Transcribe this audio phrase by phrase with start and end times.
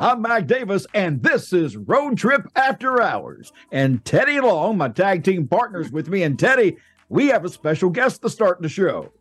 [0.00, 3.52] I'm Mac Davis, and this is Road Trip After Hours.
[3.72, 6.22] And Teddy Long, my tag team partners with me.
[6.24, 6.76] And Teddy,
[7.08, 9.12] we have a special guest to start the show.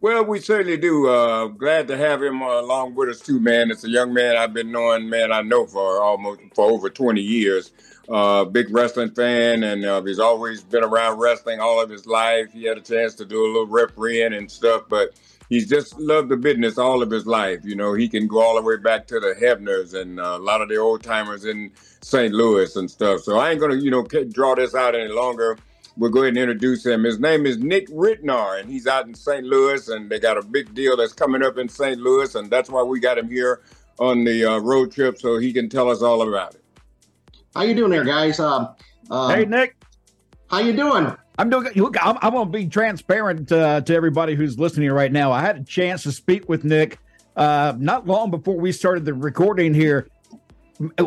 [0.00, 1.06] Well, we certainly do.
[1.08, 3.70] Uh, glad to have him uh, along with us too, man.
[3.70, 5.32] It's a young man I've been knowing, man.
[5.32, 7.72] I know for almost for over twenty years.
[8.08, 12.50] Uh, big wrestling fan, and uh, he's always been around wrestling all of his life.
[12.52, 15.10] He had a chance to do a little refereeing and stuff, but
[15.50, 17.60] he's just loved the business all of his life.
[17.64, 20.38] You know, he can go all the way back to the Hebners and uh, a
[20.38, 22.32] lot of the old timers in St.
[22.32, 23.20] Louis and stuff.
[23.20, 25.58] So I ain't gonna, you know, draw this out any longer.
[25.96, 27.04] We'll go ahead and introduce him.
[27.04, 29.44] His name is Nick Ridnour, and he's out in St.
[29.44, 32.00] Louis, and they got a big deal that's coming up in St.
[32.00, 33.60] Louis, and that's why we got him here
[33.98, 36.64] on the uh, road trip so he can tell us all about it.
[37.54, 38.38] How you doing there, guys?
[38.38, 38.72] Uh,
[39.10, 39.76] uh, hey, Nick.
[40.48, 41.14] How you doing?
[41.38, 41.68] I'm doing.
[41.74, 45.32] Look, I'm, I'm going to be transparent uh, to everybody who's listening right now.
[45.32, 46.98] I had a chance to speak with Nick
[47.36, 50.08] uh, not long before we started the recording here,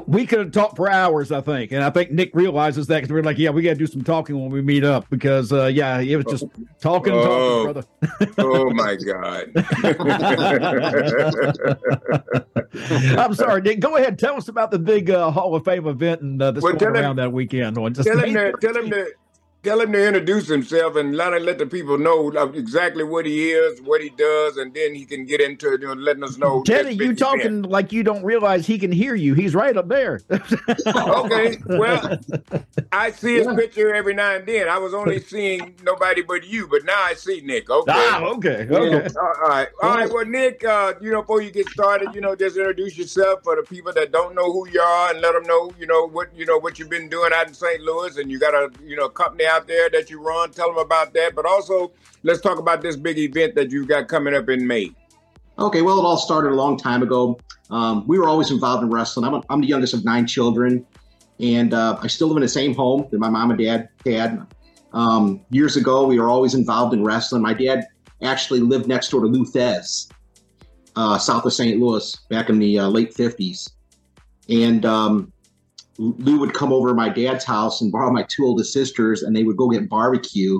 [0.05, 3.11] we could have talked for hours, I think, and I think Nick realizes that because
[3.11, 5.65] we're like, yeah, we got to do some talking when we meet up because, uh,
[5.65, 6.45] yeah, it was just
[6.79, 8.33] talking, oh, talking, brother.
[8.37, 9.51] oh my god!
[13.19, 13.79] I'm sorry, Nick.
[13.79, 16.63] Go ahead, tell us about the big uh, Hall of Fame event and uh, that's
[16.63, 17.77] well, going around him, that weekend.
[17.77, 18.61] On just tell him that.
[18.61, 19.13] Tell him that
[19.63, 23.81] tell him to introduce himself and let, let the people know exactly what he is,
[23.81, 26.63] what he does, and then he can get into you know, letting us know.
[26.63, 29.33] Teddy, you talking like you don't realize he can hear you.
[29.33, 30.19] He's right up there.
[30.87, 32.19] okay, well,
[32.91, 33.55] I see his yeah.
[33.55, 34.67] picture every now and then.
[34.67, 37.69] I was only seeing nobody but you, but now I see Nick.
[37.69, 39.15] Okay, ah, okay, okay.
[39.15, 40.11] all right, all right.
[40.11, 43.55] Well, Nick, uh, you know, before you get started, you know, just introduce yourself for
[43.55, 46.35] the people that don't know who you are, and let them know, you know, what
[46.35, 47.81] you know what you've been doing out in St.
[47.81, 50.51] Louis, and you got a you know company out there that you run.
[50.51, 51.35] Tell them about that.
[51.35, 51.91] But also,
[52.23, 54.91] let's talk about this big event that you've got coming up in May.
[55.59, 57.39] Okay, well, it all started a long time ago.
[57.69, 59.25] Um, we were always involved in wrestling.
[59.25, 60.85] I'm, a, I'm the youngest of nine children,
[61.39, 64.45] and uh, I still live in the same home that my mom and dad had.
[64.93, 67.41] Um, years ago, we were always involved in wrestling.
[67.41, 67.85] My dad
[68.21, 69.45] actually lived next door to Lou
[70.95, 71.79] uh, south of St.
[71.79, 73.71] Louis, back in the uh, late 50s.
[74.49, 75.32] And um,
[75.97, 79.35] Lou would come over to my dad's house and borrow my two oldest sisters, and
[79.35, 80.59] they would go get barbecue,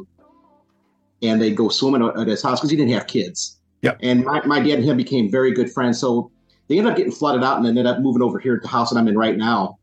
[1.22, 3.60] and they'd go swimming at his house because he didn't have kids.
[3.82, 3.96] Yeah.
[4.02, 6.00] And my, my dad and him became very good friends.
[6.00, 6.32] So
[6.68, 8.92] they ended up getting flooded out and ended up moving over here to the house
[8.92, 9.78] that I'm in right now.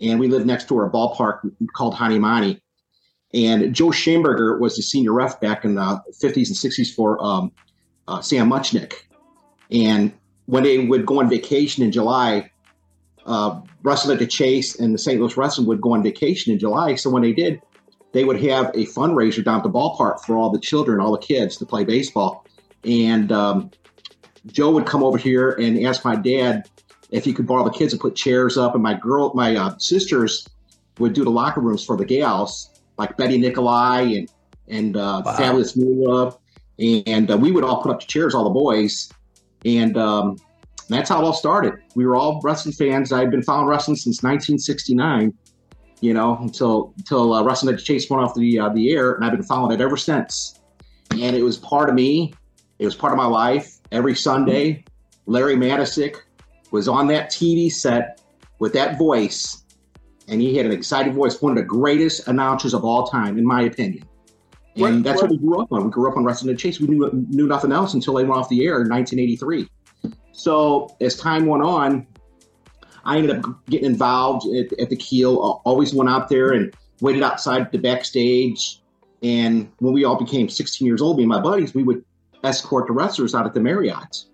[0.00, 2.60] And we live next to a ballpark called Hanimani.
[3.32, 7.52] And Joe Schamberger was the senior ref back in the 50s and 60s for um,
[8.08, 8.94] uh, Sam Muchnick.
[9.70, 10.12] And
[10.46, 12.50] when they would go on vacation in July,
[13.26, 15.20] uh, Wrestling at the Chase and the St.
[15.20, 16.94] Louis Wrestling would go on vacation in July.
[16.94, 17.60] So when they did,
[18.12, 21.18] they would have a fundraiser down at the ballpark for all the children, all the
[21.18, 22.46] kids to play baseball.
[22.84, 23.70] And um,
[24.46, 26.68] Joe would come over here and ask my dad
[27.10, 28.74] if he could borrow the kids and put chairs up.
[28.74, 30.48] And my girl, my uh, sisters
[30.98, 34.30] would do the locker rooms for the gals, like Betty Nicolai and
[34.68, 35.36] and uh, wow.
[35.36, 36.36] Fabulous Moolah.
[36.78, 39.10] And uh, we would all put up the chairs, all the boys.
[39.64, 40.38] And um,
[40.88, 41.74] and that's how it all started.
[41.94, 43.12] We were all wrestling fans.
[43.12, 45.32] I'd been following wrestling since 1969,
[46.00, 49.32] you know, until until uh, Wrestling Chase went off the uh, the air, and I've
[49.32, 50.60] been following it ever since.
[51.12, 52.34] And it was part of me.
[52.78, 53.78] It was part of my life.
[53.92, 54.84] Every Sunday,
[55.26, 56.16] Larry Matysik
[56.70, 58.20] was on that TV set
[58.58, 59.64] with that voice,
[60.28, 63.46] and he had an exciting voice, one of the greatest announcers of all time, in
[63.46, 64.04] my opinion.
[64.74, 65.84] And what, that's what, what we grew up on.
[65.84, 66.80] We grew up on Wrestling Chase.
[66.80, 69.68] We knew knew nothing else until they went off the air in 1983.
[70.34, 72.06] So as time went on,
[73.04, 75.32] I ended up getting involved at, at the Kiel.
[75.42, 78.80] Uh, always went out there and waited outside the backstage.
[79.22, 82.04] And when we all became 16 years old, me and my buddies, we would
[82.42, 84.24] escort the wrestlers out at the Marriott.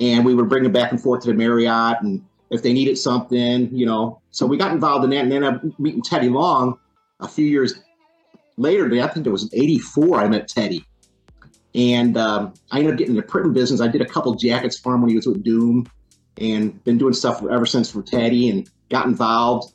[0.00, 2.02] And we would bring them back and forth to the Marriott.
[2.02, 4.20] And if they needed something, you know.
[4.32, 5.22] So we got involved in that.
[5.22, 6.78] And then I meeting Teddy Long
[7.20, 7.80] a few years
[8.56, 8.86] later.
[9.02, 10.84] I think it was 84, I met Teddy.
[11.76, 13.82] And um, I ended up getting into the printing business.
[13.82, 15.86] I did a couple jackets for him when he was with Doom
[16.38, 19.74] and been doing stuff ever since for Teddy and got involved.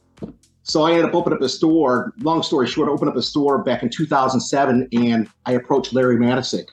[0.63, 2.13] So I ended up opening up a store.
[2.19, 6.17] Long story short, I opened up a store back in 2007 and I approached Larry
[6.17, 6.65] Matysik.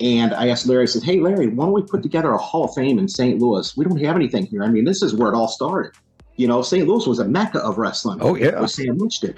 [0.00, 2.64] And I asked Larry, I said, Hey, Larry, why don't we put together a Hall
[2.64, 3.40] of Fame in St.
[3.40, 3.76] Louis?
[3.76, 4.62] We don't have anything here.
[4.62, 5.92] I mean, this is where it all started.
[6.36, 6.86] You know, St.
[6.86, 8.18] Louis was a mecca of wrestling.
[8.22, 8.60] Oh, yeah.
[8.60, 9.36] With Sam Muchnick,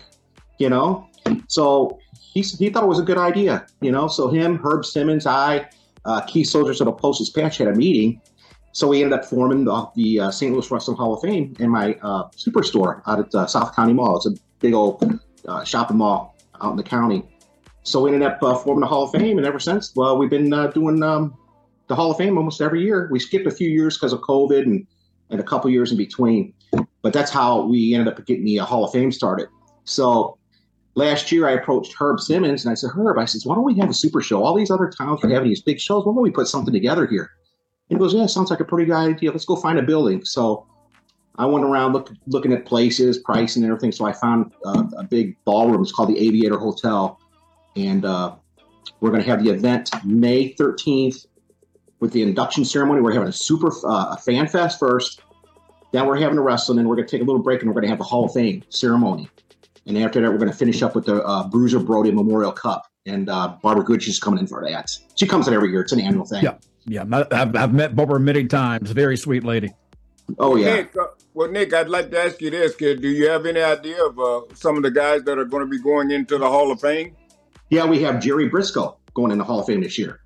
[0.58, 1.08] you know?
[1.48, 1.98] So
[2.32, 4.08] he, he thought it was a good idea, you know.
[4.08, 5.69] So him, Herb Simmons, I,
[6.05, 8.20] uh, key soldiers of the Post-Dispatch had a meeting.
[8.73, 10.52] So we ended up forming the, the uh, St.
[10.52, 14.17] Louis Wrestling Hall of Fame in my uh, superstore out at uh, South County Mall.
[14.17, 17.23] It's a big old uh, shopping mall out in the county.
[17.82, 20.31] So we ended up uh, forming the Hall of Fame, and ever since, well, we've
[20.31, 21.37] been uh, doing um,
[21.88, 23.08] the Hall of Fame almost every year.
[23.12, 24.87] We skipped a few years because of COVID and
[25.31, 26.52] and a couple years in between.
[27.00, 29.49] But that's how we ended up getting the Hall of Fame started.
[29.84, 30.38] So
[30.94, 33.78] last year I approached Herb Simmons and I said, Herb, I said, why don't we
[33.78, 34.42] have a super show?
[34.42, 36.04] All these other towns are having these big shows.
[36.04, 37.30] Why don't we put something together here?
[37.90, 39.30] And he goes, yeah, sounds like a pretty good idea.
[39.30, 40.24] Let's go find a building.
[40.24, 40.66] So
[41.36, 43.92] I went around look, looking at places, pricing, and everything.
[43.92, 45.82] So I found uh, a big ballroom.
[45.82, 47.18] It's called the Aviator Hotel,
[47.76, 48.36] and uh,
[49.00, 51.26] we're going to have the event May 13th
[52.00, 53.00] with the induction ceremony.
[53.00, 55.22] We're having a super uh, a fan fest first,
[55.92, 57.74] then we're having a wrestling, and we're going to take a little break, and we're
[57.74, 59.28] going to have a Hall of Fame ceremony.
[59.87, 62.87] And after that, we're going to finish up with the uh, Bruiser Brody Memorial Cup,
[63.05, 64.96] and uh, Barbara Good is coming in for that.
[65.17, 66.44] She comes in every year; it's an annual thing.
[66.44, 66.55] Yeah,
[66.87, 67.05] yeah.
[67.32, 68.90] I've, I've met Barbara many times.
[68.93, 69.75] Very sweet lady.
[70.38, 70.76] Oh yeah.
[70.76, 73.02] Nick, uh, well, Nick, I'd like to ask you this, kid.
[73.02, 75.70] Do you have any idea of uh, some of the guys that are going to
[75.70, 77.17] be going into the Hall of Fame?
[77.70, 80.20] Yeah, we have Jerry Brisco going in the Hall of Fame this year,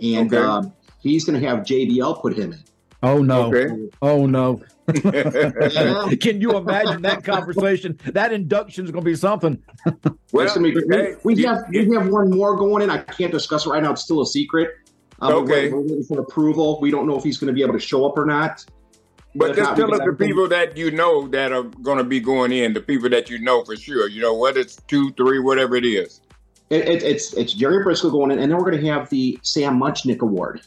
[0.00, 0.44] and okay.
[0.44, 2.64] um, he's going to have JBL put him in.
[3.02, 3.54] Oh no!
[3.54, 3.88] Okay.
[4.02, 4.62] Oh no!
[4.88, 7.98] Can you imagine that conversation?
[8.06, 9.62] That induction is going to be something.
[10.32, 12.90] well, be, hey, we, we have we have one more going in.
[12.90, 13.92] I can't discuss it right now.
[13.92, 14.70] It's still a secret.
[15.20, 15.68] Um, okay.
[15.68, 16.80] We're, we're waiting for approval.
[16.80, 18.64] We don't know if he's going to be able to show up or not.
[19.34, 22.50] But, just tell us the people that you know that are going to be going
[22.50, 24.08] in, the people that you know for sure.
[24.08, 26.20] You know, whether it's two, three, whatever it is.
[26.70, 29.38] It, it, it's it's Jerry Brisco going in, and then we're going to have the
[29.42, 30.62] Sam Muchnick Award.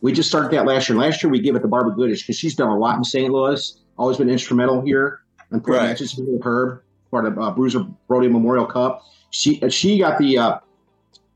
[0.00, 0.98] We just started that last year.
[0.98, 3.32] Last year we gave it to Barbara Goodish because she's done a lot in St.
[3.32, 3.80] Louis.
[3.96, 5.88] Always been instrumental here and putting right.
[5.88, 9.02] matches with Herb, part of uh, Bruiser Brody Memorial Cup.
[9.30, 10.58] She she got the uh,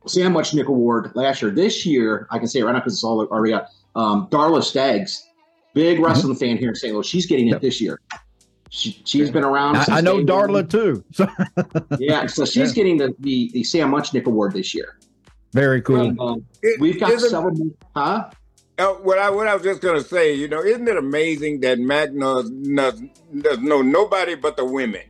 [0.07, 1.51] Sam Muchnick Award last year.
[1.51, 3.67] This year, I can say it right now because it's all already out.
[3.95, 5.27] Um, Darla Staggs
[5.75, 6.05] Big mm-hmm.
[6.05, 6.41] wrestling mm-hmm.
[6.41, 6.95] fan here in St.
[6.95, 7.07] Louis.
[7.07, 7.61] She's getting it yep.
[7.61, 8.01] this year.
[8.71, 9.77] She, has been around.
[9.77, 11.05] I, I know Darla too.
[11.13, 11.29] So.
[11.99, 12.75] yeah, so she's yeah.
[12.75, 14.99] getting the, the, the Sam Muchnick Award this year.
[15.53, 16.17] Very cool.
[16.21, 16.47] Um,
[16.81, 17.55] we've got several.
[17.95, 18.31] Huh?
[18.83, 21.79] Uh, what I what I was just gonna say, you know, isn't it amazing that
[21.79, 23.01] Mac knows, knows,
[23.31, 25.03] knows know nobody but the women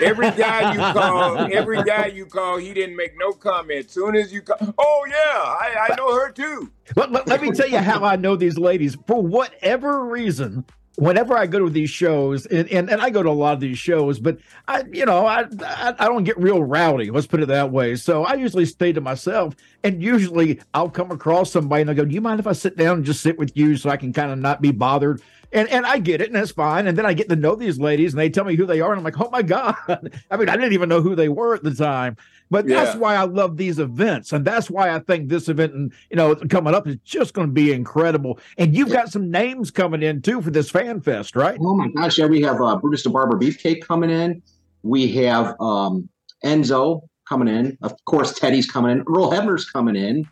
[0.00, 3.90] every guy you call, every guy you call, he didn't make no comment.
[3.90, 6.70] Soon as you call, oh yeah, I, I know her too.
[6.96, 8.96] Let, let, let me tell you how I know these ladies.
[9.06, 10.64] For whatever reason,
[10.98, 13.60] whenever I go to these shows, and, and, and, I go to a lot of
[13.60, 14.36] these shows, but
[14.66, 17.12] I, you know, I, I, I don't get real rowdy.
[17.12, 17.94] Let's put it that way.
[17.94, 19.54] So I usually stay to myself,
[19.84, 22.76] and usually I'll come across somebody and I go, "Do you mind if I sit
[22.76, 25.68] down and just sit with you so I can kind of not be bothered?" And
[25.70, 26.86] and I get it, and that's fine.
[26.86, 28.92] And then I get to know these ladies, and they tell me who they are,
[28.92, 29.76] and I'm like, oh my god!
[30.30, 32.16] I mean, I didn't even know who they were at the time.
[32.50, 32.84] But yeah.
[32.84, 36.16] that's why I love these events, and that's why I think this event, and you
[36.16, 38.38] know, coming up is just going to be incredible.
[38.58, 41.58] And you've got some names coming in too for this fan fest, right?
[41.60, 42.18] Oh my gosh!
[42.18, 44.42] Yeah, we have uh, Brutus the Barber Beefcake coming in.
[44.82, 46.08] We have um,
[46.44, 47.78] Enzo coming in.
[47.82, 49.00] Of course, Teddy's coming in.
[49.08, 50.28] Earl Hebner's coming in.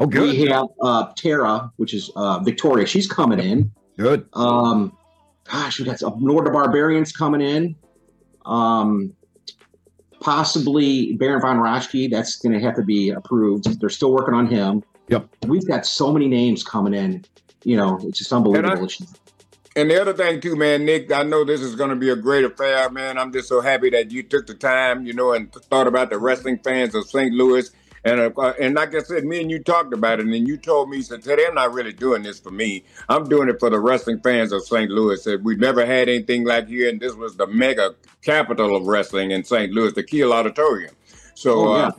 [0.00, 0.22] Oh, good.
[0.22, 2.86] We have uh, Tara, which is uh, Victoria.
[2.86, 3.70] She's coming in.
[3.98, 4.28] Good.
[4.32, 4.96] Um,
[5.44, 7.76] gosh, we got some Lord of Barbarians coming in.
[8.46, 9.12] Um,
[10.20, 12.10] possibly Baron von Raschke.
[12.10, 13.80] That's going to have to be approved.
[13.80, 14.82] They're still working on him.
[15.08, 15.28] Yep.
[15.46, 17.24] We've got so many names coming in.
[17.64, 18.70] You know, it's just unbelievable.
[18.70, 21.96] And, I, and the other thing too, man, Nick, I know this is going to
[21.96, 23.18] be a great affair, man.
[23.18, 26.18] I'm just so happy that you took the time, you know, and thought about the
[26.18, 27.32] wrestling fans of St.
[27.32, 27.70] Louis
[28.04, 30.56] and uh, and like I said, me and you talked about it, and then you
[30.56, 32.84] told me, you said, Teddy, I'm not really doing this for me.
[33.08, 34.90] I'm doing it for the wrestling fans of St.
[34.90, 35.22] Louis.
[35.22, 39.30] Said we've never had anything like here, and this was the mega capital of wrestling
[39.30, 39.72] in St.
[39.72, 40.94] Louis, the Kiel Auditorium.
[41.34, 41.68] So.
[41.68, 41.86] Oh, yeah.
[41.86, 41.92] uh,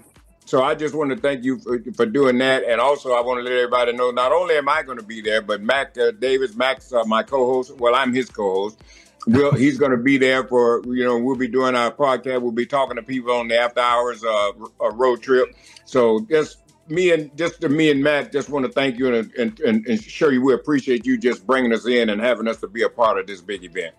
[0.45, 3.37] so I just want to thank you for, for, doing that, and also I want
[3.37, 6.09] to let everybody know not only am I going to be there, but Mac uh,
[6.09, 7.77] Davis, Max, uh, my co-host.
[7.77, 8.79] Well, I'm his co-host
[9.27, 12.41] we'll, he's going to be there for you know we'll be doing our podcast.
[12.41, 15.55] We'll be talking to people on the after hours uh, a road trip.
[15.85, 16.57] So just
[16.89, 19.88] me and just to me and Matt just want to thank you and, and, and,
[19.88, 22.83] and show you we appreciate you just bringing us in and having us to be
[22.83, 23.95] a part of this big event.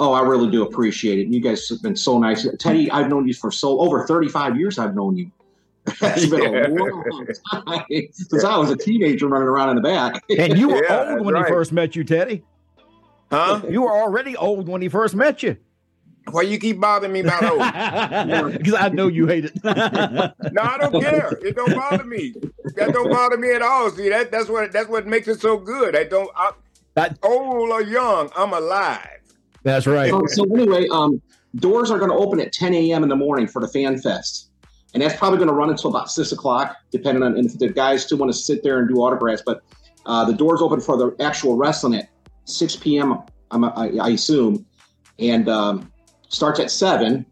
[0.00, 1.26] Oh, I really do appreciate it.
[1.26, 2.46] You guys have been so nice.
[2.58, 4.78] Teddy, I've known you for so over 35 years.
[4.78, 5.32] I've known you.
[6.00, 6.66] That's been yeah.
[6.66, 7.04] a long
[7.50, 8.48] time since yeah.
[8.48, 10.22] I was a teenager running around in the back.
[10.38, 11.46] And you were yeah, old when right.
[11.46, 12.44] he first met you, Teddy.
[13.30, 13.62] Huh?
[13.68, 15.56] You were already old when he first met you.
[16.30, 18.52] Why you keep bothering me about old?
[18.58, 19.52] Because I know you hate it.
[19.64, 19.72] no,
[20.62, 21.30] I don't care.
[21.42, 22.34] It don't bother me.
[22.76, 23.90] That don't bother me at all.
[23.90, 25.96] See, that that's what that's what makes it so good.
[25.96, 26.52] I don't I,
[26.94, 29.20] that, old or young, I'm alive.
[29.62, 30.10] That's right.
[30.10, 31.22] So, so anyway, um,
[31.56, 33.02] doors are going to open at 10 a.m.
[33.02, 34.50] in the morning for the fan fest,
[34.94, 38.04] and that's probably going to run until about six o'clock, depending on if the guys
[38.04, 39.42] still want to sit there and do autographs.
[39.46, 39.62] But
[40.06, 42.08] uh, the doors open for the actual wrestling at
[42.48, 43.18] 6 p.m.
[43.50, 44.64] I, I assume,
[45.18, 45.92] and um,
[46.28, 47.24] starts at seven.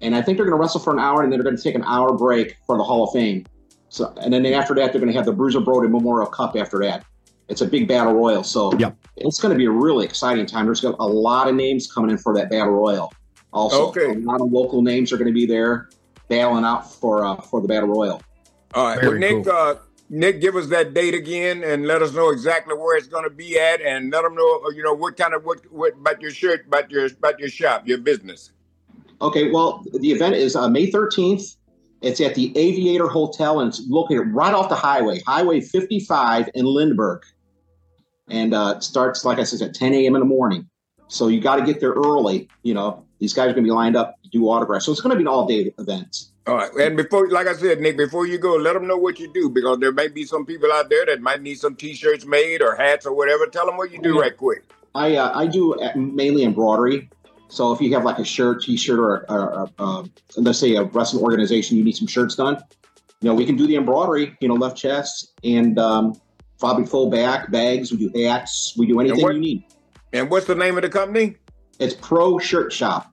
[0.00, 1.62] And I think they're going to wrestle for an hour, and then they're going to
[1.62, 3.46] take an hour break for the Hall of Fame.
[3.88, 6.78] So, and then after that, they're going to have the Bruiser Brody Memorial Cup after
[6.80, 7.04] that
[7.48, 8.96] It's a big battle royal, so Yep.
[9.18, 10.64] it's going to be a really exciting time.
[10.64, 13.12] There's got a lot of names coming in for that battle royal.
[13.52, 14.06] Also, Okay.
[14.10, 15.88] a lot of local names are going to be there
[16.28, 18.22] battling out for uh, for the battle royal.
[18.74, 18.98] All right.
[19.00, 19.52] Very well, Nick, cool.
[19.52, 19.74] uh,
[20.12, 23.34] Nick, give us that date again and let us know exactly where it's going to
[23.34, 26.20] be at, and let them know, uh, you know, what kind of what what about
[26.20, 28.52] your shirt, about your about your shop, your business.
[29.22, 31.56] Okay, well, the event is uh, May 13th.
[32.02, 36.66] It's at the Aviator Hotel, and it's located right off the highway, Highway 55 in
[36.66, 37.22] Lindbergh.
[38.28, 40.14] And uh, it starts, like I said, at 10 a.m.
[40.14, 40.68] in the morning.
[41.08, 42.50] So you got to get there early.
[42.62, 44.84] You know, these guys are going to be lined up to do autographs.
[44.84, 46.31] So it's going to be an all-day event.
[46.46, 46.70] All right.
[46.74, 49.48] And before, like I said, Nick, before you go, let them know what you do
[49.48, 52.74] because there may be some people out there that might need some T-shirts made or
[52.74, 53.46] hats or whatever.
[53.46, 54.64] Tell them what you do right quick.
[54.94, 57.08] I uh, I do uh, mainly embroidery.
[57.48, 60.04] So if you have like a shirt, T-shirt, or, or, or uh,
[60.36, 62.56] let's say a wrestling organization, you need some shirts done.
[63.20, 64.36] You know, we can do the embroidery.
[64.40, 66.20] You know, left chest and um,
[66.58, 67.92] probably full back bags.
[67.92, 68.74] We do hats.
[68.76, 69.64] We do anything what- you need.
[70.12, 71.36] And what's the name of the company?
[71.78, 73.11] It's Pro Shirt Shop.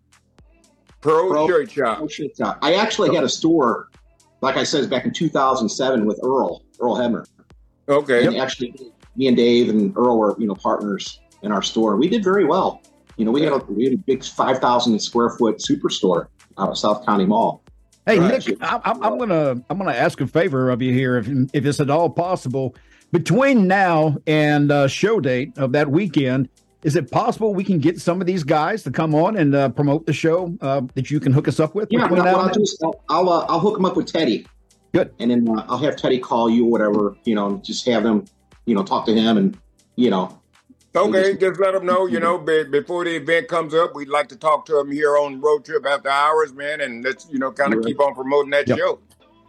[1.01, 1.97] Pro, Pro- Shirt Shop.
[1.97, 2.59] Pro Shirt Shop.
[2.61, 3.89] I actually had a store,
[4.41, 7.25] like I said, back in 2007 with Earl Earl Hebner.
[7.87, 8.25] Okay.
[8.25, 8.73] And actually,
[9.15, 11.95] me and Dave and Earl were you know partners in our store.
[11.95, 12.81] We did very well.
[13.17, 16.27] You know, we had a we had a big 5,000 square foot superstore
[16.57, 17.61] out of South County Mall.
[18.05, 18.45] Hey Right.
[18.47, 21.65] Nick, I, I'm, I'm gonna I'm gonna ask a favor of you here, if if
[21.65, 22.75] it's at all possible.
[23.11, 26.47] Between now and uh, show date of that weekend,
[26.83, 29.69] is it possible we can get some of these guys to come on and uh,
[29.69, 31.89] promote the show uh, that you can hook us up with?
[31.91, 32.63] Yeah, between I'll and do then?
[32.63, 34.47] is I'll I'll, uh, I'll hook them up with Teddy.
[34.93, 35.13] Good.
[35.19, 37.17] And then uh, I'll have Teddy call you or whatever.
[37.25, 38.25] You know, just have them,
[38.65, 39.57] you know, talk to him and
[39.95, 40.39] you know.
[40.95, 44.27] Okay, just let them know, you know, be, before the event comes up, we'd like
[44.29, 47.51] to talk to them here on Road Trip After Hours, man, and let's, you know,
[47.51, 47.89] kind of Right.
[47.89, 48.77] keep on promoting that Yep.
[48.79, 48.99] show.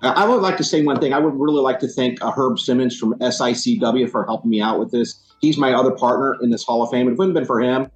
[0.03, 1.15] I would like to say one thing.
[1.15, 4.79] I would really like to thank uh, Herb Simmons from SICW for helping me out
[4.79, 5.19] with this.
[5.41, 7.09] He's my other partner in this Hall of Fame.
[7.09, 7.91] If it wouldn't have been for him,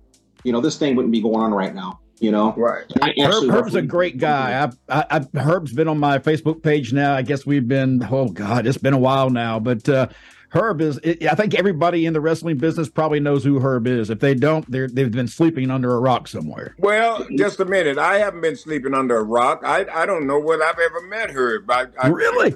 [0.44, 2.00] you know, this thing wouldn't be going on right now.
[2.20, 2.84] You know, Right.
[3.18, 4.70] Herb, Herb's a great guy.
[4.88, 7.14] I, I, I, Herb's been on my Facebook page now.
[7.14, 9.58] I guess we've been, oh God, it's been a while now.
[9.58, 10.06] But uh,
[10.50, 14.10] Herb is, I think everybody in the wrestling business probably knows who Herb is.
[14.10, 16.76] If they don't, they're, they've been sleeping under a rock somewhere.
[16.78, 17.98] Well, just a minute.
[17.98, 19.62] I haven't been sleeping under a rock.
[19.64, 21.68] I, I don't know whether I've ever met Herb.
[21.68, 22.54] I, I, Really?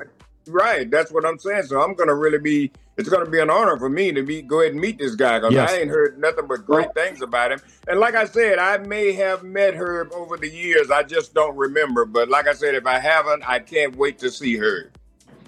[0.48, 0.90] Right.
[0.90, 1.64] That's what I'm saying.
[1.64, 4.22] So I'm going to really be, it's going to be an honor for me to
[4.22, 5.70] be, go ahead and meet this guy because Yes.
[5.70, 7.60] I ain't heard nothing but great things about him.
[7.86, 10.90] And like I said, I may have met her over the years.
[10.90, 12.04] I just don't remember.
[12.04, 14.90] But like I said, if I haven't, I can't wait to see her.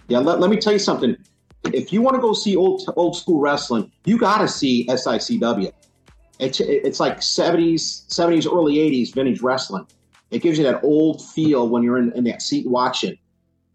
[0.08, 1.16] Yeah, let, let me tell you something.
[1.64, 5.72] If you want to go see old old school wrestling, you got to see SICW.
[6.38, 9.86] It's it's like 70s, 70s, early 80s vintage wrestling.
[10.30, 13.18] It gives you that old feel when you're in, in that seat watching.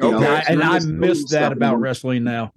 [0.01, 0.25] You know, Okay.
[0.25, 2.51] Yeah, and I nice miss that about wrestling now.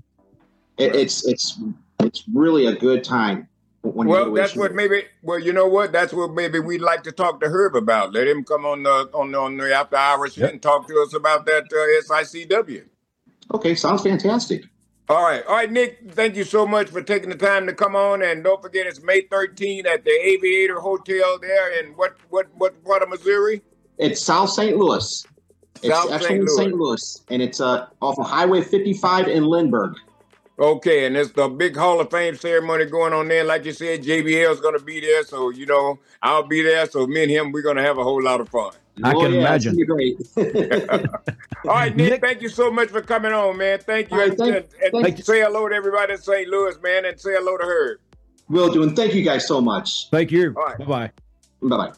[0.76, 1.60] It, it's it's
[2.00, 3.48] it's really a good time
[3.82, 5.04] when Well, to that's what maybe.
[5.22, 5.92] Well, you know what?
[5.92, 8.12] That's what maybe we'd like to talk to Herb about.
[8.12, 10.52] Let him come on the on the, on the after hours Yep.
[10.52, 12.84] and talk to us about that uh, SICW.
[13.54, 14.64] Okay, sounds fantastic.
[15.08, 16.00] All right, all right, Nick.
[16.10, 19.02] Thank you so much for taking the time to come on, and don't forget it's
[19.02, 23.62] May 13th at the Aviator Hotel there in what what what part of Missouri?
[23.96, 24.76] It's South St.
[24.76, 25.24] Louis.
[25.82, 26.40] It's South actually St.
[26.40, 26.56] in Louis.
[26.56, 26.74] St.
[26.74, 29.94] Louis, and it's uh, off of Highway 55 in Lindbergh.
[30.60, 33.44] Okay, and it's the big Hall of Fame ceremony going on there.
[33.44, 36.86] Like you said, JBL is going to be there, so you know I'll be there.
[36.86, 38.72] So me and him, we're going to have a whole lot of fun.
[39.04, 39.76] I Oh, can yeah, imagine.
[39.78, 41.10] It's gonna be great.
[41.68, 43.78] All right, Nick, Nick- thank you so much for coming on, man.
[43.78, 44.16] Thank you.
[44.16, 46.48] All right, and, thank- and- and thank- say hello to everybody in St.
[46.48, 48.00] Louis, man, and say hello to her.
[48.48, 50.08] Will do, and thank you guys so much.
[50.10, 50.54] Thank you.
[50.56, 50.78] All right.
[50.78, 51.10] Bye bye.
[51.62, 51.92] Bye bye.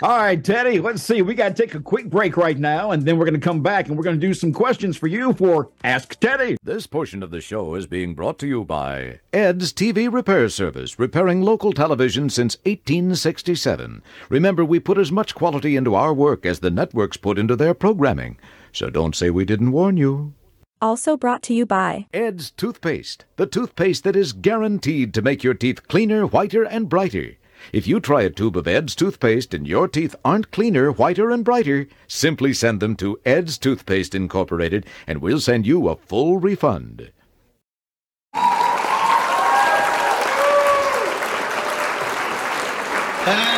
[0.00, 1.22] All right, Teddy, let's see.
[1.22, 3.62] We got to take a quick break right now, and then we're going to come
[3.62, 6.56] back and we're going to do some questions for you for Ask Teddy.
[6.62, 10.98] This portion of the show is being brought to you by Ed's TV Repair Service,
[10.98, 14.02] repairing local television since 1867.
[14.28, 17.74] Remember, we put as much quality into our work as the networks put into their
[17.74, 18.38] programming.
[18.72, 20.34] So don't say we didn't warn you.
[20.80, 25.54] Also brought to you by Ed's Toothpaste, the toothpaste that is guaranteed to make your
[25.54, 27.32] teeth cleaner, whiter, and brighter.
[27.72, 31.44] If you try a tube of Ed's toothpaste and your teeth aren't cleaner, whiter, and
[31.44, 37.10] brighter, simply send them to Ed's Toothpaste Incorporated and we'll send you a full refund.
[43.26, 43.57] And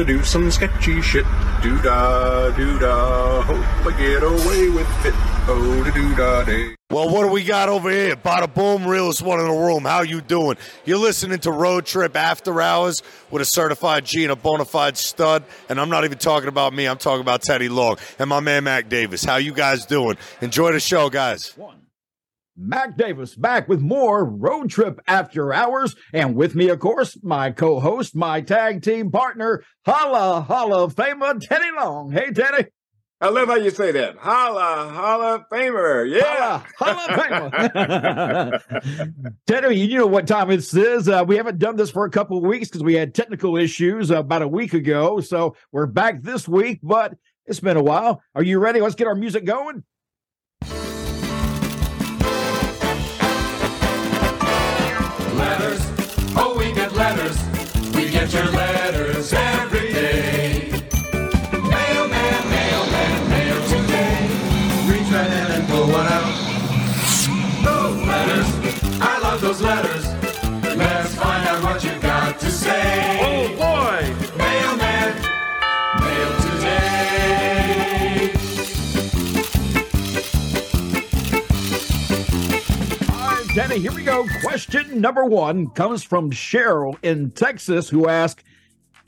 [0.00, 1.26] to do some sketchy shit.
[1.62, 3.42] Do da, do da.
[3.42, 5.14] Hope I get away with it.
[5.46, 6.74] Oh, da doo da day.
[6.90, 8.16] Well, what do we got over here?
[8.16, 9.84] Bada boom, realest one in the room.
[9.84, 10.56] How you doing?
[10.86, 14.96] You're listening to Road Trip After Hours with a certified G and a bona fide
[14.96, 15.44] stud.
[15.68, 16.86] And I'm not even talking about me.
[16.86, 19.22] I'm talking about Teddy Long and my man Mac Davis.
[19.22, 20.16] How you guys doing?
[20.40, 21.54] Enjoy the show, guys.
[22.56, 25.94] Mac Davis back with more Road Trip After Hours.
[26.12, 30.94] And with me, of course, my co host, my tag team partner, Holla Hall of
[30.94, 32.12] Famer, Teddy Long.
[32.12, 32.66] Hey, Teddy.
[33.22, 34.16] I love how you say that.
[34.16, 36.10] Holla, holla, famer.
[36.10, 36.62] Yeah.
[36.78, 39.34] Holla, holla, famer.
[39.46, 41.06] Teddy, you know what time this is.
[41.06, 44.10] Uh, we haven't done this for a couple of weeks because we had technical issues
[44.10, 45.20] about a week ago.
[45.20, 47.12] So we're back this week, but
[47.44, 48.22] it's been a while.
[48.34, 48.80] Are you ready?
[48.80, 49.84] Let's get our music going.
[58.32, 60.70] Your letters every day.
[61.52, 64.28] Mailman, mailman, mail today.
[64.86, 66.30] Reach right in and pull one out.
[67.64, 69.89] Those letters, I love those letters.
[83.54, 84.26] Teddy, here we go.
[84.42, 88.44] Question number one comes from Cheryl in Texas, who asked,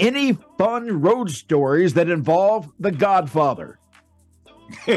[0.00, 3.78] Any fun road stories that involve the Godfather?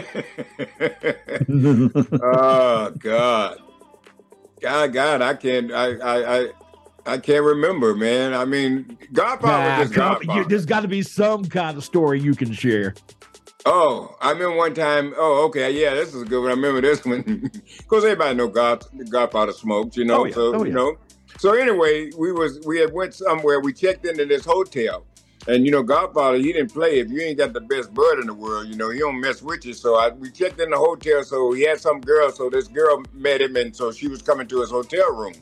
[2.22, 3.58] oh God,
[4.62, 6.48] God, God, I can't, I, I, I,
[7.06, 8.34] I can't remember, man.
[8.34, 10.50] I mean, Godfather Nah, just come- you- Godfather.
[10.50, 12.96] there's got to be some kind of story you can share.
[13.66, 15.16] Oh, I remember one time.
[15.18, 16.50] Oh, okay, yeah, this is a good one.
[16.52, 17.24] I remember this one
[17.80, 20.20] because everybody know God, Godfather smoked, you know.
[20.20, 20.36] Oh, yeah.
[20.36, 20.74] So Oh, you yeah.
[20.74, 20.98] know.
[21.38, 23.62] So anyway, we was we had went somewhere.
[23.62, 25.06] We checked into this hotel,
[25.48, 28.28] and you know, Godfather he didn't play if you ain't got the best bud in
[28.28, 28.68] the world.
[28.68, 29.76] You know, he don't mess with you.
[29.76, 31.24] So I, we checked in the hotel.
[31.24, 32.34] So he had some girl.
[32.34, 35.36] So this girl met him, and so she was coming to his hotel room.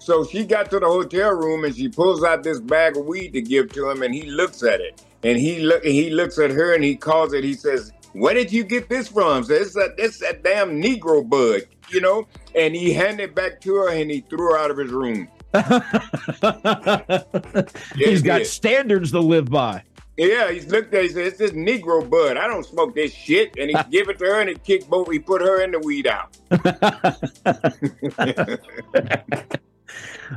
[0.00, 3.34] So she got to the hotel room and she pulls out this bag of weed
[3.34, 5.02] to give to him, and he looks at it.
[5.22, 7.44] And he look he looks at her and he calls it.
[7.44, 11.28] He says, "Where did you get this from?" So it's that it's that damn Negro
[11.28, 12.26] bud, you know.
[12.54, 15.28] And he handed it back to her and he threw her out of his room.
[17.96, 19.82] He's he got standards to live by.
[20.16, 21.02] Yeah, he's looked at.
[21.02, 22.36] He said, "It's this Negro bud.
[22.36, 25.10] I don't smoke this shit." And he give it to her and he kicked both.
[25.10, 26.36] He put her in the weed out.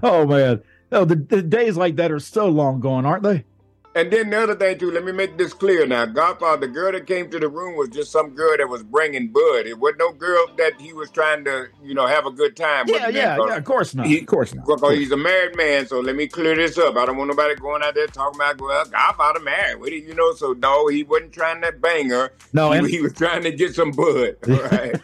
[0.01, 3.45] Oh man, oh the, the days like that are so long gone, aren't they?
[3.95, 6.05] And then the other thing too, let me make this clear now.
[6.07, 9.27] Godfather, the girl that came to the room was just some girl that was bringing
[9.27, 9.67] bud.
[9.67, 12.85] It wasn't no girl that he was trying to, you know, have a good time
[12.87, 13.15] Yeah, with.
[13.15, 13.55] yeah, yeah.
[13.57, 14.07] Of course not.
[14.07, 14.65] He- of course not.
[14.65, 16.95] Because he's a married man, so let me clear this up.
[16.97, 19.79] I don't want nobody going out there talking about, well, Godfather married.
[19.79, 20.33] What do you know?
[20.33, 22.31] So no, he wasn't trying to bang her.
[22.51, 24.37] No, he, and- he was trying to get some bud.
[24.49, 25.01] All right.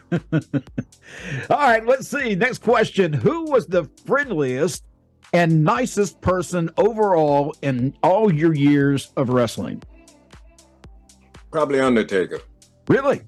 [1.52, 1.86] All right.
[1.86, 2.34] let's see.
[2.36, 4.84] Next question: Who was the friendliest
[5.34, 9.82] and nicest person overall in all your years of wrestling?
[11.52, 12.40] Probably Undertaker.
[12.88, 13.22] Really?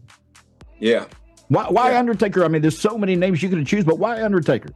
[0.79, 1.05] Yeah.
[1.49, 1.99] Why, why Yeah.
[1.99, 2.43] Undertaker?
[2.43, 4.69] I mean, there's so many names you could choose, but why Undertaker?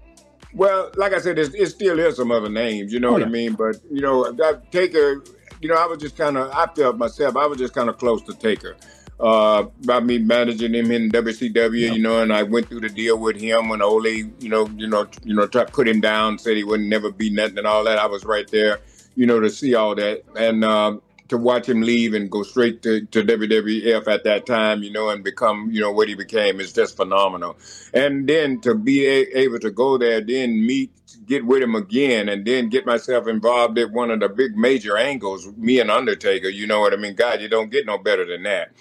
[0.53, 3.21] Well, like I said, it, it still is some other names, you know Oh, what
[3.21, 3.27] yeah.
[3.27, 3.53] I mean?
[3.53, 5.23] But, you know, that Taker,
[5.59, 7.97] you know, I was just kind of, I felt myself, I was just kind of
[7.97, 8.75] close to Taker.
[9.17, 13.17] Uh, about me managing him in WCW, you know, and I went through the deal
[13.17, 16.37] with him when Ole, you know, you know, you know, tried to put him down,
[16.37, 17.97] said he wouldn't never be nothing and all that.
[17.97, 18.79] I was right there,
[19.15, 22.81] you know, to see all that and um, to watch him leave and go straight
[22.83, 26.59] to, to WWF at that time, you know, and become, you know, what he became
[26.59, 27.57] is just phenomenal.
[27.93, 30.91] And then to be a- able to go there, then meet,
[31.25, 34.97] get with him again, and then get myself involved at one of the big major
[34.97, 37.15] angles, me and Undertaker, you know what I mean?
[37.15, 38.73] God, you don't get no better than that.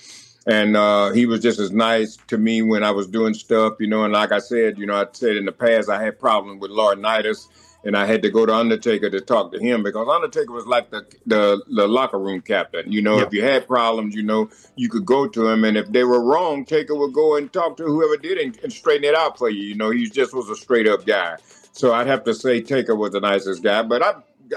[0.46, 3.86] And uh, he was just as nice to me when I was doing stuff, you
[3.86, 4.04] know.
[4.04, 6.70] And like I said, you know, I said in the past I had problems with
[6.70, 7.46] Laurinaitis,
[7.84, 10.90] and I had to go to Undertaker to talk to him because Undertaker was like
[10.90, 12.92] the the, the locker room captain.
[12.92, 13.24] You know, Yeah.
[13.24, 16.22] if you had problems, you know, you could go to him, and if they were
[16.22, 19.48] wrong, Taker would go and talk to whoever did and, and straighten it out for
[19.48, 19.62] you.
[19.62, 21.36] You know, he just was a straight up guy.
[21.72, 24.14] So I'd have to say Taker was the nicest guy, but I.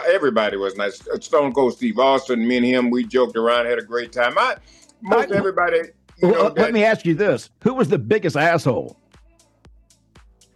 [0.09, 1.01] Everybody was nice.
[1.21, 4.37] Stone Cold Steve Austin, me and him, we joked around, had a great time.
[4.37, 4.57] I
[5.01, 5.77] most everybody.
[6.21, 8.97] You know, Well, let that- me ask you this: Who was the biggest asshole?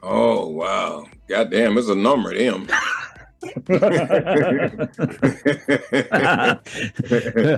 [0.04, 1.06] Oh wow!
[1.28, 2.68] Goddamn, it's a number of them.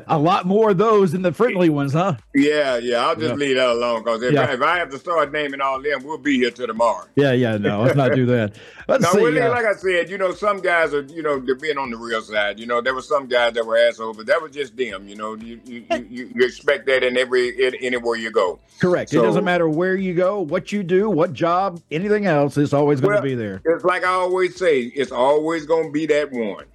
[0.07, 2.15] a lot more of those than the friendly ones, huh?
[2.33, 3.05] yeah, yeah.
[3.05, 3.35] I'll just Yeah.
[3.35, 4.43] leave that alone because if, Yeah.
[4.49, 7.05] I, if I have to start naming all them, we'll be here till tomorrow.
[7.15, 7.57] Yeah, yeah.
[7.57, 8.55] No, let's not do that.
[8.87, 9.39] Let's see.
[9.39, 11.97] Uh, like I said, you know, some guys are, you know, they're being on the
[11.97, 12.59] real side.
[12.59, 15.07] You know, there were some guys that were assholes, but that was just them.
[15.07, 18.59] You know, you you, you, you expect that in every in, anywhere you go.
[18.79, 19.13] correct.
[19.13, 22.57] it doesn't matter where you go, what you do, what job, anything else.
[22.57, 23.61] It's always going to Well, be there.
[23.65, 26.65] It's like I always say, it's always going to be that one.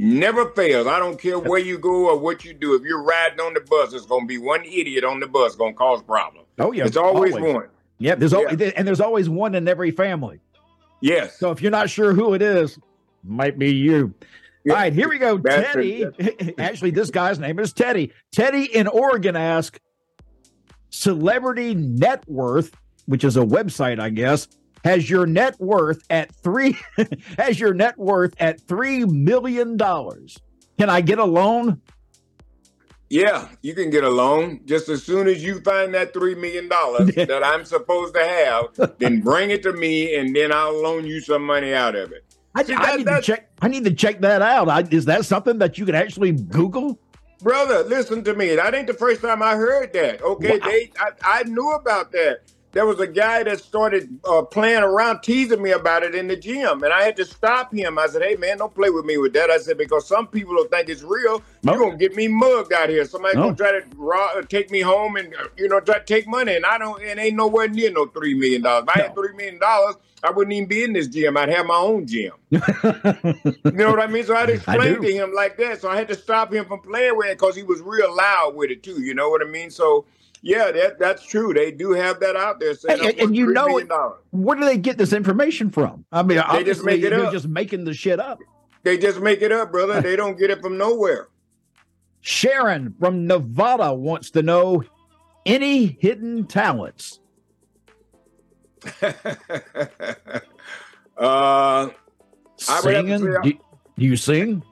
[0.00, 0.86] Never fails.
[0.86, 2.74] I don't care where you go or what you do.
[2.76, 5.56] If you're riding on the bus, it's going to be one idiot on the bus
[5.56, 6.46] going to cause problems.
[6.58, 7.68] Oh yeah, it's always, one.
[7.98, 8.70] Yeah, there's al- Yeah.
[8.76, 10.40] and there's always one in every family.
[11.00, 11.38] Yes.
[11.38, 12.78] So if you're not sure who it is,
[13.24, 14.14] might be you.
[14.64, 14.72] Yeah.
[14.74, 15.36] All right, here we go.
[15.38, 16.02] That's Teddy.
[16.02, 16.54] it.
[16.58, 18.12] Actually, this guy's name is Teddy.
[18.32, 19.80] Teddy in Oregon asked
[20.90, 22.72] Celebrity Net Worth,
[23.06, 24.48] which is a website, I guess,
[24.84, 26.76] has your net worth at three
[27.38, 30.38] has your net worth at three million dollars.
[30.78, 31.80] Can I get a loan?
[33.10, 36.68] Yeah, you can get a loan just as soon as you find that $3 million
[37.26, 41.20] that I'm supposed to have, then bring it to me and then I'll loan you
[41.22, 42.24] some money out of it.
[42.54, 43.50] I, See, I that- need to check.
[43.62, 44.68] I need to check that out.
[44.68, 46.98] I, is that something that you can actually Google?
[47.40, 48.54] Brother, listen to me.
[48.56, 50.20] That ain't the first time I heard that.
[50.22, 50.66] Okay, Wow.
[50.66, 51.10] they I,
[51.40, 52.40] I knew about that.
[52.72, 56.36] There was a guy that started uh, playing around, teasing me about it in the
[56.36, 57.98] gym, and I had to stop him.
[57.98, 60.54] I said, "Hey, man, don't play with me with that." I said because some people
[60.54, 61.42] will think it's real.
[61.62, 61.72] No.
[61.72, 63.04] You're gonna get me mugged out here.
[63.06, 63.44] Somebody No.
[63.44, 66.28] gonna try to rob, uh, take me home and uh, you know try to take
[66.28, 67.00] money, and I don't.
[67.02, 68.84] It ain't nowhere near no three million dollars.
[68.84, 71.38] If I had three million dollars, I wouldn't even be in this gym.
[71.38, 72.32] I'd have my own gym.
[73.64, 74.24] You know what I mean?
[74.24, 75.80] So I had to explain to him like that.
[75.80, 78.54] So I had to stop him from playing with it because he was real loud
[78.56, 79.00] with it too.
[79.02, 79.70] You know what I mean?
[79.70, 80.04] So
[80.42, 81.52] yeah, that that's true.
[81.54, 82.74] They do have that out there.
[82.74, 83.88] Saying, And- and you know it-
[84.30, 86.04] Where do they get this information from?
[86.12, 87.32] I mean, They just make it they're up.
[87.32, 88.38] just making the shit up.
[88.84, 90.00] They just make it up, brother.
[90.00, 91.28] They don't get it from nowhere.
[92.20, 94.82] Sharon from Nevada wants to know
[95.46, 97.20] any hidden talents.
[101.16, 101.88] uh,
[102.56, 103.18] Singing?
[103.18, 104.62] say- Do, do you sing?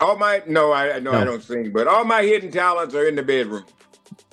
[0.00, 3.14] all my no, I no, I don't sing, but all my hidden talents are in
[3.14, 3.64] the bedroom.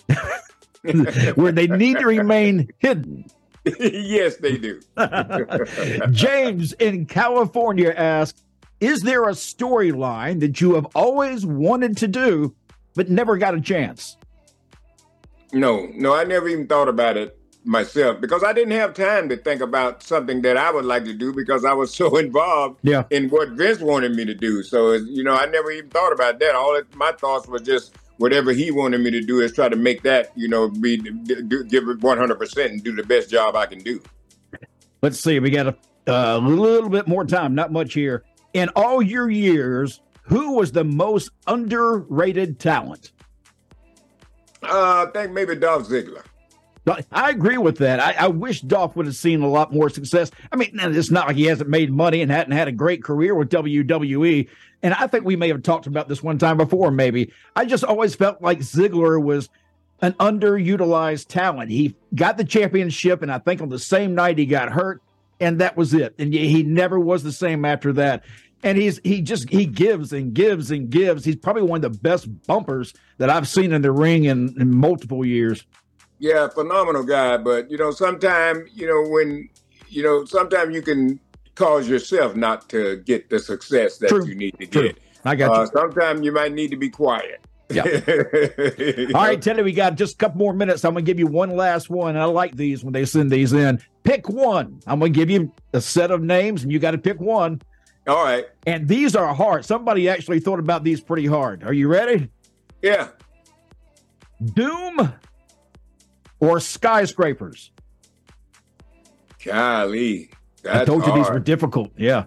[1.36, 3.26] Where they need to remain hidden.
[3.80, 4.80] yes, they do.
[6.12, 8.42] James in California asks,
[8.80, 12.56] "Is there a storyline that you have always wanted to do
[12.96, 14.18] but never got a chance?"
[15.52, 19.36] No, no, I never even thought about it myself because I didn't have time to
[19.38, 23.04] think about something that I would like to do because I was so involved Yeah.
[23.10, 24.64] in what Vince wanted me to do.
[24.64, 26.56] So, you know, I never even thought about that.
[26.56, 29.76] All it, my thoughts were just whatever he wanted me to do is try to
[29.76, 33.66] make that, you know, be do, give it 100% and do the best job I
[33.66, 34.02] can do.
[35.02, 35.40] Let's see.
[35.40, 35.76] We got a,
[36.08, 37.56] a little bit more time.
[37.56, 38.24] Not much here.
[38.54, 43.14] In all your years, who was the most underrated talent?
[44.62, 46.24] Uh, I think maybe Dolph Ziggler.
[47.12, 48.00] I agree with that.
[48.00, 50.32] I, I wish Dolph would have seen a lot more success.
[50.52, 53.36] I mean, it's not like he hasn't made money and hadn't had a great career
[53.36, 54.48] with WWE.
[54.82, 57.32] And I think we may have talked about this one time before, maybe.
[57.56, 59.50] I just always felt like Ziggler was
[60.02, 61.72] an underutilized talent.
[61.72, 65.02] He got the championship, and I think on the same night he got hurt,
[65.40, 66.16] and that was it.
[66.18, 68.24] And he never was the same after that.
[68.62, 71.24] And he's he just he gives and gives and gives.
[71.24, 74.76] He's probably one of the best bumpers that I've seen in the ring in, in
[74.76, 75.66] multiple years.
[76.20, 77.38] Yeah, phenomenal guy.
[77.38, 79.50] But you know, sometimes you know when
[79.88, 81.20] you know sometimes you can
[81.56, 84.84] cause yourself not to get the success that True, you need to true.
[84.84, 85.00] get.
[85.26, 85.62] I got you.
[85.62, 87.42] Uh, sometimes you might need to be quiet.
[87.70, 87.84] Yeah.
[89.14, 90.84] All right, Teddy, we got just a couple more minutes.
[90.86, 92.18] I'm going to give you one last one.
[92.18, 93.80] I like these when they send these in.
[94.04, 94.80] Pick one.
[94.88, 97.62] I'm going to give you a set of names, and you got to pick one.
[98.08, 98.46] All right.
[98.66, 99.66] And these are hard.
[99.66, 101.64] Somebody actually thought about these pretty hard.
[101.64, 102.30] Are you ready?
[102.82, 103.10] Yeah.
[104.54, 105.14] Doom
[106.40, 107.72] or skyscrapers?
[109.44, 110.30] Golly.
[110.64, 111.92] That's I told you these were difficult.
[111.98, 112.26] Yeah.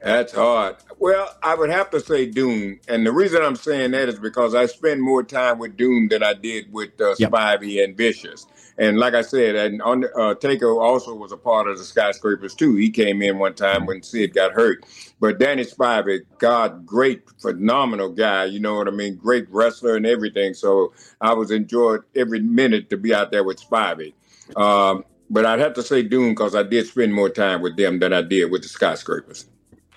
[0.00, 0.76] That's hard.
[0.98, 4.54] Well, I would have to say Doom, and the reason I'm saying that is because
[4.54, 7.30] I spend more time with Doom than I did with uh, Yep.
[7.30, 8.46] Spivey and Vicious.
[8.78, 10.34] And like I said, and on, uh,
[10.78, 12.76] also was a part of the skyscrapers too.
[12.76, 14.84] He came in one time when Sid got hurt.
[15.18, 18.44] But Danny Spivey, God, great, phenomenal guy.
[18.44, 19.16] You know what I mean?
[19.16, 20.52] Great wrestler and everything.
[20.52, 24.12] So I was enjoyed every minute to be out there with Spivey.
[24.56, 27.98] Um, but I'd have to say Doom because I did spend more time with them
[27.98, 29.48] than I did with the skyscrapers.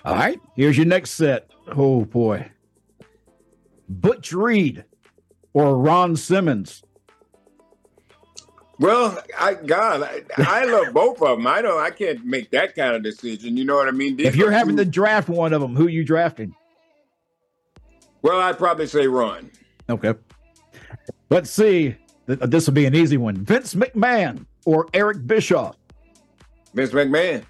[0.04, 0.40] All right.
[0.56, 1.50] Here's your next set.
[1.68, 2.50] Oh, boy.
[3.88, 4.84] Butch Reed
[5.52, 6.82] or Ron Simmons?
[8.80, 11.46] Well, I God, I, I love both of them.
[11.46, 11.78] I don't.
[11.80, 13.56] I can't make that kind of decision.
[13.56, 14.16] You know what I mean?
[14.16, 16.54] These If you're having two- to draft one of them, who you drafting?
[18.22, 19.50] well, I'd probably say run.
[19.88, 20.14] Okay.
[21.28, 21.94] Let's see.
[22.26, 23.36] This will be an easy one.
[23.44, 25.76] Vince McMahon or Eric Bischoff?
[26.74, 27.42] Vince McMahon.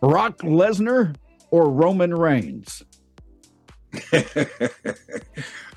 [0.00, 1.14] Brock Lesnar
[1.50, 2.82] or Roman Reigns?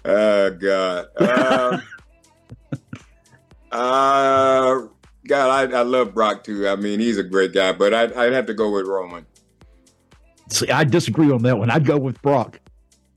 [0.05, 1.05] oh God.
[1.17, 1.79] Uh,
[3.71, 4.88] uh,
[5.27, 6.67] God, I, I love Brock too.
[6.67, 9.25] I mean, he's a great guy, but I'd, I'd have to go with Roman.
[10.49, 11.69] See, I disagree on that one.
[11.69, 12.60] I'd go with Brock.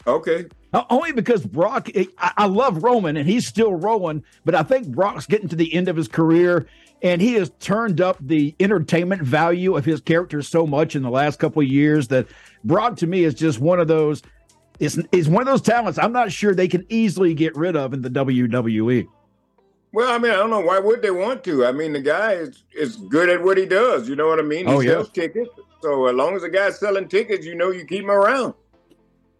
[0.06, 0.46] Okay.
[0.72, 4.88] Uh, Only because Brock, I, I love Roman and he's still rolling, but I think
[4.88, 6.66] Brock's getting to the end of his career
[7.02, 11.10] and he has turned up the entertainment value of his character so much in the
[11.10, 12.26] last couple of years that
[12.64, 14.22] Brock to me is just one of those.
[14.80, 17.92] Is, is one of those talents I'm not sure they can easily get rid of
[17.94, 18.10] in the.
[18.10, 19.06] WWE.
[19.94, 21.64] Well, I mean, I don't know why would they want to.
[21.64, 24.08] I mean, the guy is, is good at what he does.
[24.08, 24.66] You know what I mean?
[24.66, 24.90] He Oh, yeah.
[24.92, 25.50] sells tickets.
[25.82, 28.54] So as long as the guy's selling tickets, you know, you keep him around.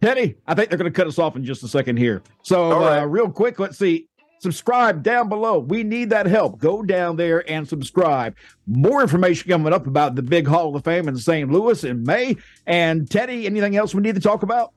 [0.01, 2.21] Teddy, I think they're going to cut us off in just a second here.
[2.43, 2.99] So, All right.
[3.01, 4.07] uh, real quick, let's see.
[4.39, 5.59] Subscribe down below.
[5.59, 6.59] We need that help.
[6.59, 8.35] Go down there and subscribe.
[8.67, 11.51] More information coming up about the big Hall of Fame in St.
[11.51, 12.37] Louis in May.
[12.67, 14.71] And Teddy, anything else we need to talk about?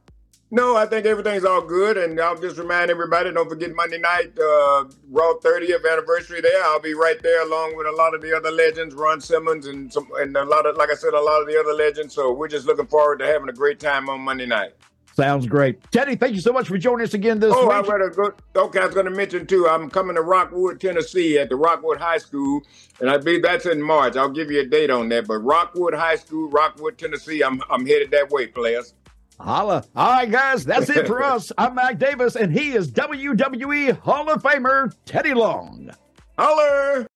[0.51, 4.33] No, I think everything's all good, and I'll just remind everybody: don't forget Monday night,
[4.39, 6.41] uh, Raw 30th anniversary.
[6.41, 9.67] There, I'll be right there along with a lot of the other legends, Ron Simmons,
[9.67, 12.15] and some, and a lot of, like I said, a lot of the other legends.
[12.15, 14.73] So we're just looking forward to having a great time on Monday night.
[15.15, 15.83] Sounds great.
[15.91, 17.91] Teddy, thank you so much for joining us again this Oh, I week.
[17.91, 18.33] better go.
[18.55, 19.67] Okay, I was going to mention too.
[19.69, 22.63] I'm coming to Rockwood, Tennessee, at the Rockwood High School,
[23.01, 24.17] and I believe that's in March.
[24.17, 25.27] I'll give you a date on that.
[25.27, 27.43] But Rockwood High School, Rockwood, Tennessee.
[27.43, 28.95] I'm I'm headed that way, players.
[29.41, 29.85] Holla.
[29.95, 31.53] All right, guys, that's it for us.
[31.57, 35.91] I'm Mac Davis, and he is WWE Hall of Famer Teddy Long.
[36.37, 37.07] Holler.